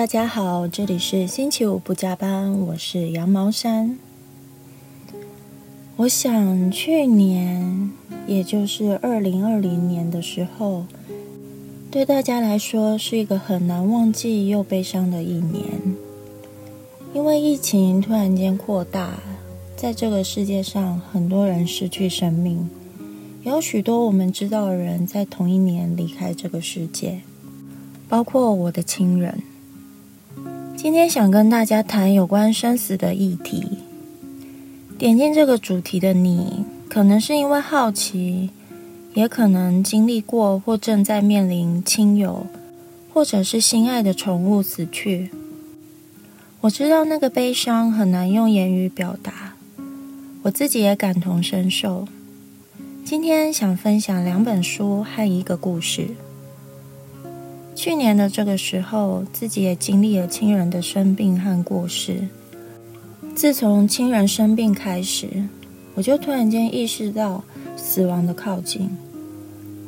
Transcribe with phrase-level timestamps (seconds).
[0.00, 3.98] 大家好，这里是星期五不加班，我是羊毛衫。
[5.96, 7.90] 我想去年，
[8.26, 10.86] 也就是二零二零年的时候，
[11.90, 15.66] 对大家来说是一个很难忘记又悲伤的一年，
[17.12, 19.18] 因为疫情突然间扩大，
[19.76, 22.70] 在这个世界上，很多人失去生命，
[23.42, 27.20] 有许多我们知道的人在同一年离开这个世界，
[28.08, 29.42] 包括我的亲人。
[30.76, 33.78] 今天想跟大家谈有关生死的议题。
[34.98, 38.50] 点进这个主题的你，可能是因为好奇，
[39.14, 42.46] 也可能经历过或正在面临亲友
[43.12, 45.30] 或者是心爱的宠物死去。
[46.62, 49.54] 我知道那个悲伤很难用言语表达，
[50.42, 52.06] 我自己也感同身受。
[53.04, 56.08] 今天想分享两本书和一个故事。
[57.82, 62.28] 去年的这个时候，自己也经历了亲人的生病和过世。
[63.34, 65.26] 自从亲人生病开始，
[65.94, 67.42] 我就突然间意识到
[67.78, 68.90] 死亡的靠近。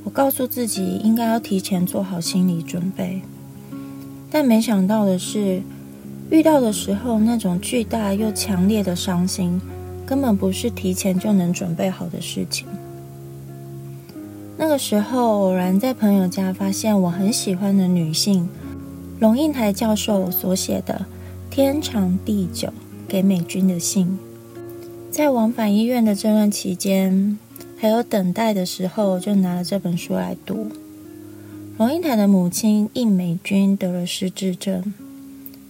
[0.04, 3.20] 我告诉自己应该要提前做好心理准备，
[4.30, 5.60] 但没想到的是，
[6.30, 9.60] 遇到的时候那种巨大又强烈的伤心，
[10.06, 12.66] 根本不是提前就能准备好的事情。
[14.62, 18.48] 那个时候，偶然在朋友家发现我很喜欢的女性
[19.18, 21.04] 龙应台教授所写的
[21.52, 22.68] 《天长地久》
[23.08, 24.16] 给美军的信，
[25.10, 27.36] 在往返医院的这段期间，
[27.76, 30.68] 还有等待的时候，就拿了这本书来读。
[31.76, 34.94] 龙应台的母亲应美军得了失智症，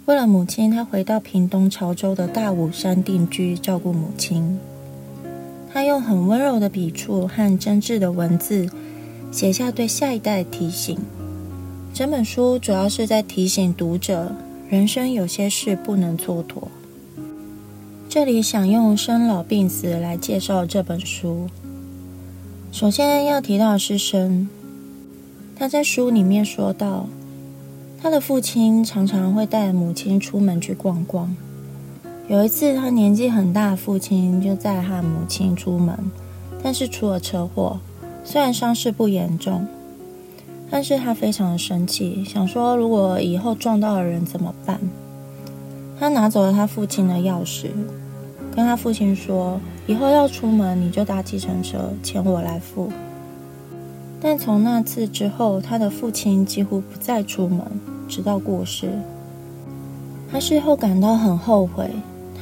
[0.04, 4.59] 为了母亲，他回到屏东潮州的大武山定居，照顾母亲。
[5.72, 8.69] 他用很温柔的笔触和真挚的文字。
[9.33, 10.99] 写下对下一代的提醒。
[11.94, 14.31] 整本书主要是在提醒读者，
[14.69, 16.69] 人生有些事不能蹉跎。
[18.10, 21.47] 这里想用生老病死来介绍这本书。
[22.71, 24.50] 首先要提到的是生，
[25.56, 27.09] 他在书里面说到，
[28.03, 31.34] 他的父亲常常会带母亲出门去逛逛。
[32.32, 35.94] 有一次，他年纪很大的父亲就载他母亲出门，
[36.62, 37.78] 但是出了车祸。
[38.25, 39.66] 虽然伤势不严重，
[40.71, 44.81] 但是他非常的生气，想说如果以后撞到了人怎么办？
[46.00, 47.66] 他拿走了他父亲的钥匙，
[48.56, 52.91] 跟他父亲说：“以后要出门你就搭计程车，钱我来付。”
[54.22, 57.60] 但从那次之后，他的父亲几乎不再出门，
[58.09, 58.88] 直到过世。
[60.31, 61.91] 他事后感到很后悔，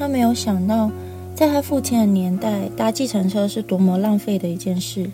[0.00, 0.91] 他没有想到，
[1.34, 5.11] 在他父亲的年代，搭计程车是多么浪费的一件事。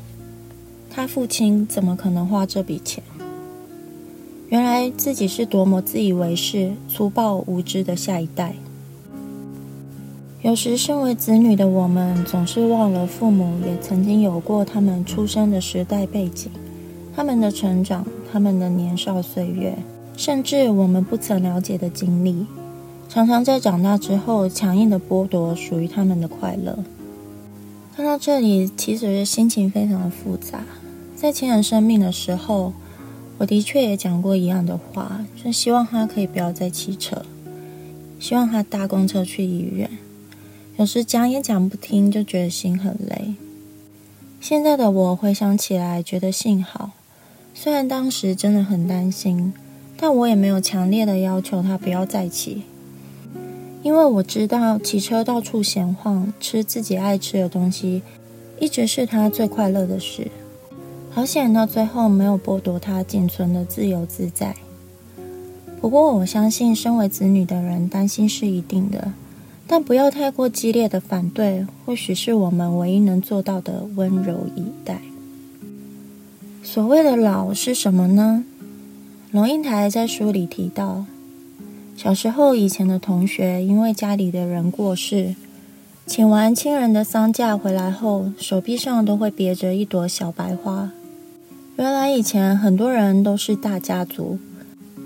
[0.89, 3.03] 他父亲怎么可能花这笔钱？
[4.49, 8.55] 原来自己是多么自以为是、粗暴无知的下一代。
[10.43, 16.49] 有时，身为子女的我们总是忘了父母也曾经有过他们出生的时代背景、
[17.13, 19.77] 他们的成长、他们的年少岁月，
[20.17, 22.47] 甚至我们不曾了解的经历，
[23.17, 26.85] 常常在长大之后强硬的剥夺属于他们的快乐。
[27.97, 30.63] 看到这里，其实心情非常的复杂。
[31.15, 32.75] 在亲人生病的时候，
[33.39, 37.25] 我的确也讲过一样的话，就希望他可以不要再骑车，
[38.21, 39.89] 希望他搭公车去医院。
[40.77, 43.33] 有时讲也讲不听，就觉得心很累。
[44.43, 46.91] 现在的我回想起来，觉得幸好，
[47.55, 49.55] 虽然当时真的很担心，
[49.97, 52.65] 但我也没有强烈的要求他不要再骑，
[53.87, 58.03] 因为我知道骑车到处闲晃，吃自己爱吃的东西，
[58.59, 60.27] 一直是他最快乐的事。
[61.09, 64.57] 好险，到最后没有剥夺他仅存的自由自在。
[65.81, 69.13] 不过，我相信身为子女的人担心是一定的，
[69.69, 75.01] 但不要太过激烈的反对，或许是我们唯一能做到的温柔以待。
[76.65, 78.45] 所谓的老是什么呢？
[79.31, 81.05] 龙应台在书里提到，
[81.97, 85.35] 小时候以前的同学因为家里的人过世。
[86.05, 90.93] 请完亲人的丧假回来后，手臂上都会别着一朵小白花。
[91.77, 94.39] 原来以前很多人都是大家族，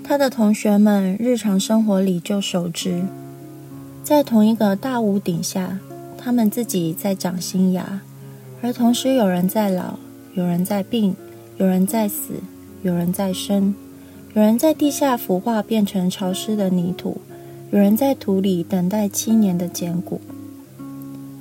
[0.03, 3.01] 他的同学们日常生活里就熟知，
[4.03, 5.79] 在同一个大屋顶下，
[6.19, 8.01] 他们自己在长新芽，
[8.61, 9.95] 而同时有人在老，
[10.35, 11.15] 有人在病，
[11.57, 12.35] 有人在死，
[12.83, 13.73] 有人在生，
[14.33, 17.19] 有人在地下腐化变成潮湿的泥土，
[17.69, 20.21] 有人在土里等待七年的坚固。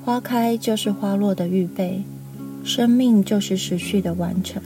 [0.04, 2.02] 花开就是花落的预备，
[2.64, 4.60] 生命就是时序的完成。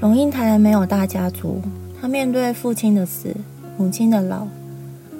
[0.00, 1.60] 龙应台没有大家族，
[2.00, 3.36] 他面对父亲的死，
[3.78, 4.48] 母亲的老，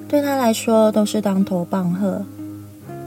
[0.09, 2.27] 对他来说都是当头棒喝。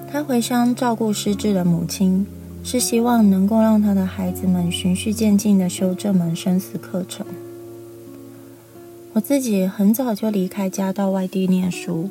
[0.10, 2.26] 他回乡照顾失智的母亲，
[2.64, 7.26] 是希望能够让他的孩子们循序渐进的修这门生死课程。
[9.18, 12.08] 我自己很早就离开家到外地念书，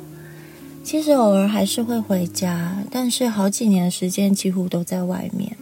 [0.83, 5.55] 其实偶尔还是会回家，但是好几年时间几乎都在外面。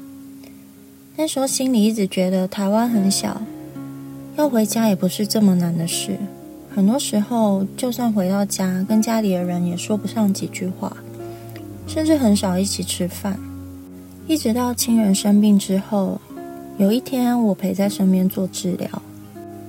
[1.15, 3.43] 那时候心里一直觉得台湾很小，
[4.37, 6.17] 要回家也不是这么难的事。
[6.73, 10.97] 很多时候，就算回到家，跟家里的人也说不上几句话，
[11.85, 13.39] 甚至很少一起吃饭。
[14.25, 16.19] 一直到亲人生病之后，
[16.79, 18.89] 有一天我陪在身边做治疗。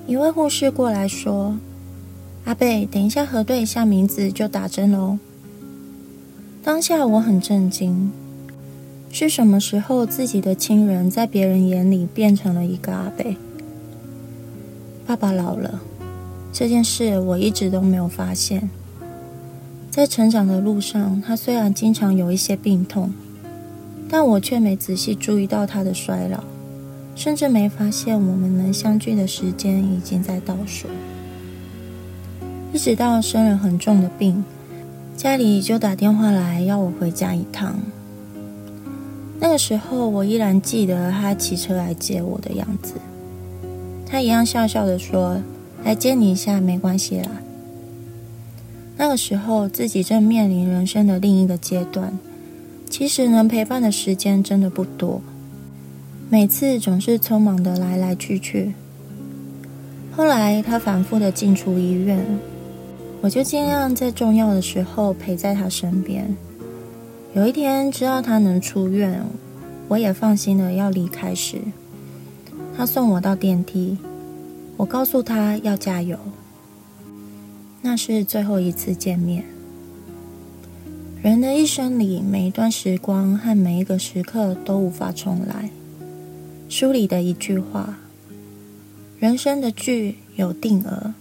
[0.07, 1.59] 一位护士过来说
[2.47, 5.19] ：“阿贝，等一下核对一下名字就打针喽。”
[6.63, 8.13] 当下我很震惊，
[9.11, 13.37] 是什么时候自己的亲人在别人眼里变成了一个阿贝？
[15.05, 15.81] 爸爸老了
[16.53, 18.71] 这件事我一直都没有发现。
[19.91, 23.13] 在成长的路上，他虽然经常有一些病痛，
[24.09, 26.45] 但我却没仔细注意到他的衰老。
[27.17, 30.87] 甚至没发现我们能相聚的时间已经在倒数，
[32.73, 34.45] 一直到生了很重的病，
[35.17, 37.79] 家里就打电话来要我回家一趟。
[39.39, 42.95] 那个时候我依然记得他骑车来接我的样子，
[44.07, 45.41] 他一样笑笑的说
[45.85, 47.31] ：“来接你一下，没关系啦。”
[48.99, 52.19] 那个时候自己正面临人生的另一个阶段，
[52.89, 55.21] 其实能陪伴的时间真的不多。
[56.29, 58.73] 每次总是匆忙的来来去去。
[60.13, 62.19] 后来他反复的进出医院，
[63.23, 66.37] 我就尽量在重要的时候陪在他身边。
[67.35, 69.25] 有一天知道他能出院，
[69.89, 71.59] 我也放心的要离开时，
[72.77, 73.99] 他送我到电梯，
[74.77, 76.19] 我告诉他要加油。
[77.83, 79.45] 那是最后一次见面。
[81.23, 85.71] 人的一生里，每一段时光和每一个时刻都无法重来。
[86.69, 87.99] 书里的一句话
[89.19, 91.15] ：“人生的剧有定额，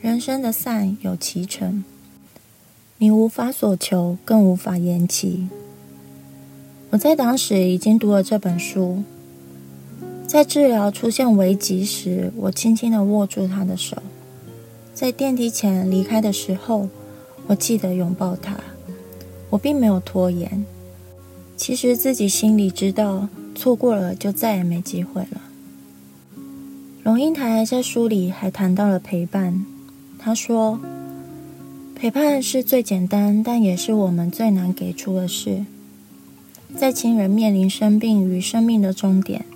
[0.00, 1.82] 人生的散有其成。
[2.98, 5.48] 你无法所求，更无法延期。”
[6.90, 9.02] 我在当时已经读了这本书，
[10.26, 14.02] 在治疗出现危急时，我轻轻的握住他的手，
[14.94, 16.88] 在电梯前离开的时候，
[17.46, 18.58] 我记得拥抱他。
[19.50, 20.64] 我并没有拖延，
[21.56, 23.28] 其实自己心里知道。
[23.54, 25.40] 错过了，就再也没机会了。
[27.02, 29.66] 龙应台在书里还谈到了陪伴。
[30.28, 30.78] 他说
[31.96, 35.64] ：“陪伴是最简单，但也是我们最难给出的事。
[36.76, 39.46] 在亲人面临生病与生命的终点，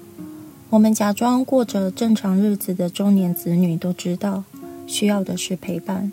[0.71, 4.45] 我们假装过着正常日子的中年子女都知道，
[4.87, 6.11] 需要的是陪伴。”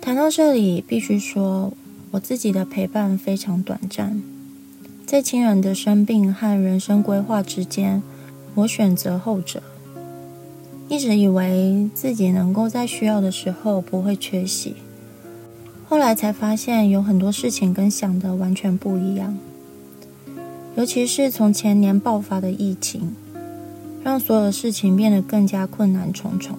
[0.00, 1.72] 谈到这里，必须说，
[2.12, 4.22] 我自己的陪伴非常短暂。
[5.04, 8.00] 在亲人的生病和人生规划之间，
[8.54, 9.60] 我选择后者。
[10.92, 14.74] 一直以为自己能够在需要的时候不会缺席，
[15.88, 19.38] 后来才发现有很多事情跟想的完全不一样。
[20.76, 23.14] 尤其是从前年爆发的疫情，
[24.04, 26.58] 让所有事情变得更加困难重重。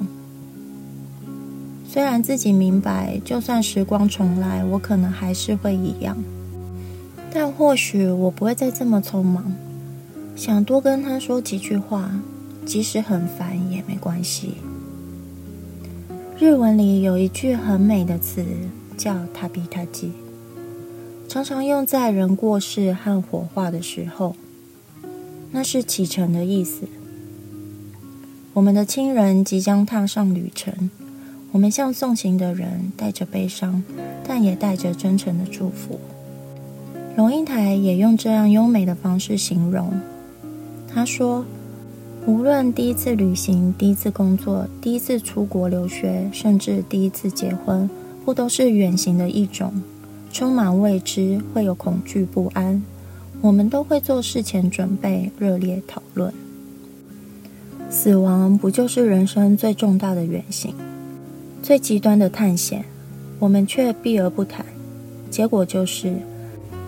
[1.87, 6.17] 虽然自己明白，就算时光重来，我可能还是会一样。
[7.31, 9.53] 但或许我不会再这么匆忙，
[10.35, 12.09] 想多跟他说几句话，
[12.65, 14.55] 即使很烦也没关系。
[16.39, 18.43] 日文里有一句很美的词
[18.97, 20.11] 叫“塔比塔吉”，
[21.29, 24.35] 常常用在人过世和火化的时候，
[25.51, 26.87] 那是启程的意思。
[28.53, 30.89] 我们的亲人即将踏上旅程，
[31.51, 33.83] 我们向送行的人带着悲伤，
[34.27, 35.99] 但也带着真诚的祝福。
[37.15, 39.93] 龙应台也用这样优美的方式形容。
[40.87, 41.45] 他说
[42.25, 47.89] ：“无论第一次旅行、第一次工作、第一次出国留学，甚至第一次结婚，
[48.23, 49.73] 不都是远行的一种？
[50.31, 52.81] 充满未知，会有恐惧不安。
[53.41, 56.33] 我们都会做事前准备，热烈讨论。
[57.89, 60.73] 死亡不就是人生最重大的远行、
[61.61, 62.85] 最极端的探险？
[63.37, 64.65] 我们却避而不谈，
[65.29, 66.13] 结果就是。”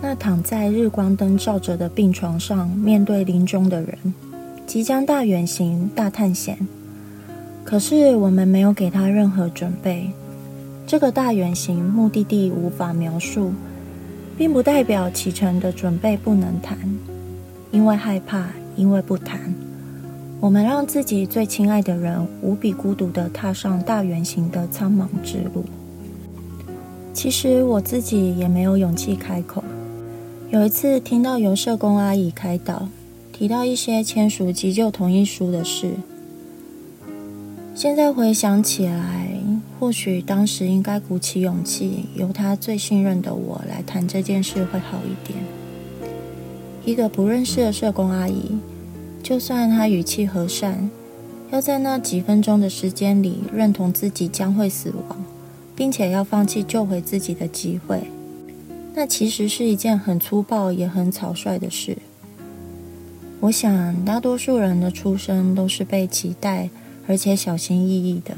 [0.02, 3.96] 那躺在日光灯照着的病床上，面对临终的人，
[4.66, 6.58] 即将大远行、大探险。
[7.64, 10.10] 可是我们没有给他任何准备。
[10.86, 13.52] 这个大远行目的地无法描述，
[14.36, 16.78] 并不代表启程的准备不能谈。
[17.72, 18.46] 因为害怕，
[18.76, 19.52] 因为不谈，
[20.40, 25.64] 我们让自己最亲爱的人无比孤独的踏上大远行的苍茫之路。
[27.12, 29.64] 其实我自己也没有勇气开口。
[30.50, 32.88] 有一次听到由社工阿姨开导，
[33.38, 35.90] 提到一些签署急救同意书的事。
[37.74, 39.28] 现在回想起来，
[39.78, 45.38] 或许当时应该鼓起勇气，由他最信任的我来谈这件事会好一点。
[46.86, 48.52] 一个不认识的社工阿姨，
[49.22, 50.88] 就算她语气和善，
[51.50, 55.22] 要在那几分钟的时间里认同自己将会死亡，
[55.76, 58.04] 并且要放弃救回自己的机会。
[58.94, 61.98] 那其实是一件很粗暴也很草率的事。
[63.46, 66.68] 我想，大多数人的出生都是被期待
[67.06, 68.36] 而且小心翼翼的，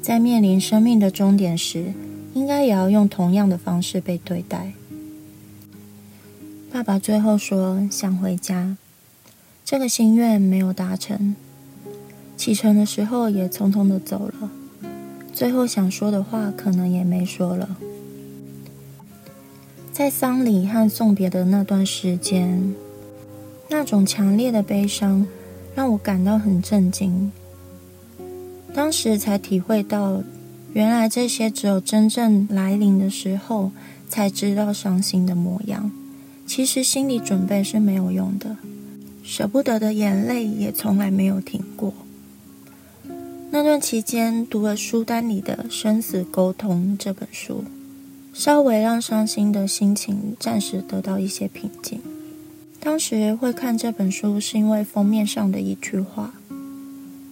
[0.00, 1.92] 在面临生命的终点时，
[2.32, 4.72] 应该也要用同样的方式被对待。
[6.72, 8.78] 爸爸最后说想回家，
[9.62, 11.36] 这个心愿没有达成。
[12.34, 14.50] 启程的时候也匆匆的走了，
[15.34, 17.76] 最后想说的话可能也没说了。
[19.92, 22.72] 在丧礼和送别的那段时间，
[23.68, 25.26] 那种强烈的悲伤
[25.74, 27.30] 让我感到很震惊。
[28.74, 30.22] 当时才体会到，
[30.72, 33.72] 原来这些只有真正来临的时候
[34.08, 35.90] 才知道伤心的模样。
[36.46, 38.56] 其实心理准备是没有用的，
[39.22, 41.92] 舍不得的眼泪也从来没有停过。
[43.50, 47.64] 那段期间，读了书单里的《生死沟通》这本书。
[48.34, 52.00] 稍微让伤心的心情暂时得到一些平静。
[52.80, 56.34] 当时会看这本书，是因为封面上的一句话：“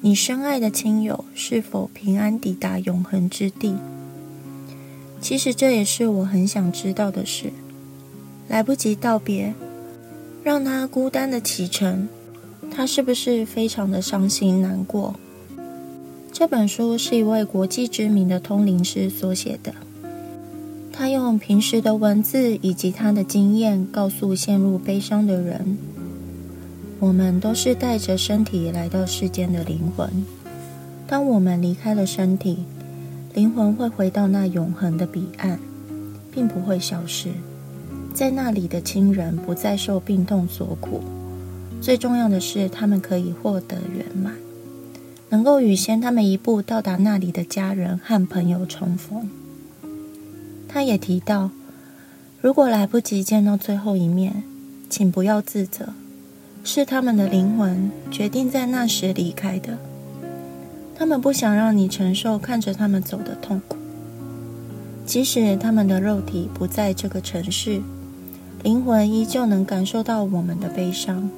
[0.02, 3.76] 你深爱的亲友是否平安抵达永恒之地？”
[5.20, 7.52] 其实这也是我很想知道的事。
[8.48, 9.54] 来不及道别，
[10.44, 12.08] 让他孤单的启程，
[12.70, 15.14] 他是不是非常的伤心难过？
[16.32, 19.74] 这本书是一位国际知名的通灵师所写的。
[20.98, 25.76] 他用平时的文字以及他的经验，告诉陷入悲伤的人：
[26.98, 30.10] 我们都是带着身体来到世间的灵魂。
[31.06, 32.60] 当我们离开了身体，
[33.34, 35.60] 灵魂会回到那永恒的彼岸，
[36.32, 37.28] 并不会消失。
[38.14, 41.02] 在那里的亲人不再受病痛所苦。
[41.82, 44.32] 最重要的是，他们可以获得圆满，
[45.28, 49.28] 能够与先他们一步到达那里的家人和朋友重逢。
[50.76, 51.48] 他也提到，
[52.42, 54.42] 如果来不及见到最后一面，
[54.90, 55.94] 请不要自责，
[56.62, 59.78] 是他们的灵魂决定在那时离开的。
[60.94, 63.78] 他们不想让你承受看着他们走的痛苦，
[65.06, 67.80] 即使他们的肉体不在这个城市，
[68.62, 71.30] 灵魂依旧能感受到我们的悲伤。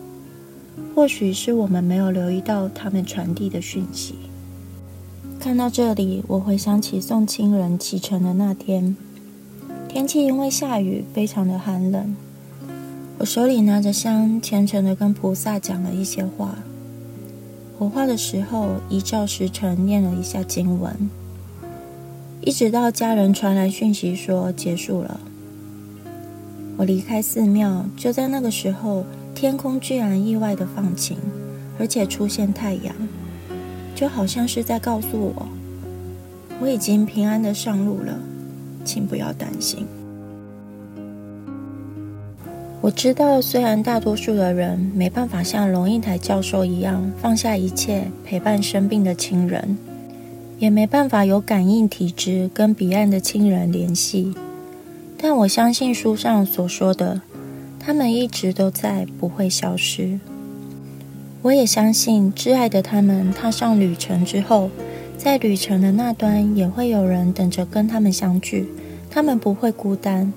[0.96, 4.16] 或许是我们没有留意到他们传递的讯息。
[5.38, 8.96] 看到这里，我回想起送亲人启程的那天。
[9.88, 12.14] 天气因为下雨，非常的寒冷。
[13.16, 16.56] 我手里拿着香，虔诚的跟菩萨讲了一些话。
[17.78, 20.94] 火化的时候，依照时辰念了一下经文，
[22.42, 25.18] 一直到家人传来讯息说结束了。
[26.76, 31.16] 我离开寺庙，就在那个时候，天空居然意外的放晴，
[31.78, 32.94] 而且出现太阳，
[33.94, 35.48] 就好像是在告诉我，
[36.60, 38.18] 我已经平安的上路了。
[38.88, 39.86] 请不要担心。
[42.80, 49.76] 我知道，虽然大多数的人没办法像龙应台教授一样放下一切陪伴生病的亲人，
[50.58, 54.32] 也没办法有感应体质跟彼岸的亲人联系，
[55.18, 57.20] 但我相信书上所说的，
[57.78, 60.18] 他们一直都在，不会消失。
[61.42, 64.70] 我也相信，挚爱的他们踏上旅程之后。
[65.18, 68.68] 在旅程的那端，也会有人等着跟他们相聚，
[69.10, 70.32] 他们不会孤单。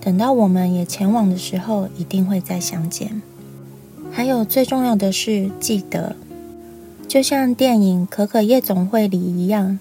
[0.00, 3.22] 等到我们也前往的时候，一定会再相见。
[4.10, 6.16] 还有最重要的是，记得，
[7.06, 9.78] 就像电影《可可夜总会》里一样，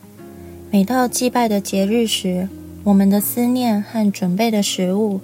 [0.70, 2.48] 每到祭拜的节日时，
[2.84, 5.22] 我们的思念和准备的食物，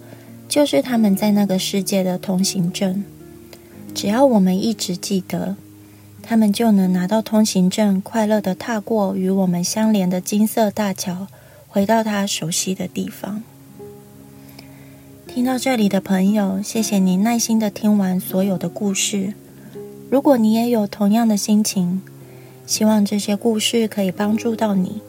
[0.47, 3.03] 就是他们在那个世界的通行证。
[3.93, 5.55] 只要我们一直记得。
[6.29, 11.27] 他们就能拿到通行证，快乐的踏过与我们相连的金色大桥，
[11.77, 13.43] 回到他熟悉的地方。
[15.27, 19.35] 听到这里的朋友，谢谢你耐心的听完所有的故事。
[20.09, 22.01] 如果你也有同样的心情，
[22.65, 25.03] 希望这些故事可以帮助到你。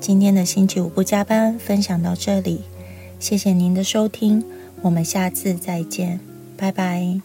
[0.00, 2.62] 今天的星期五不加班分享到这里，
[3.20, 4.42] 谢谢您的收听，
[4.80, 6.18] 我们下次再见，
[6.56, 7.20] 拜拜。